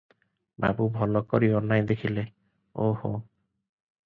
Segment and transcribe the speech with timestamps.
[0.63, 2.25] ବାବୁ ଭଲ କରି ଅନାଇ ଦେଖିଲେ,
[2.89, 3.13] ‘ଓହୋ!